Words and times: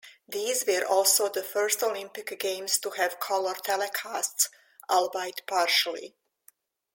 These 0.27 0.65
were 0.65 0.83
also 0.83 1.29
the 1.29 1.43
first 1.43 1.83
Olympic 1.83 2.39
Games 2.39 2.79
to 2.79 2.89
have 2.89 3.19
color 3.19 3.53
telecasts, 3.53 4.49
albeit 4.89 5.43
partially. 5.45 6.15